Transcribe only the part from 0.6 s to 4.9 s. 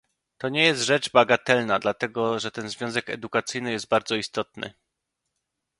jest rzecz bagatelna dlatego, że ten wątek edukacyjny jest bardzo istotny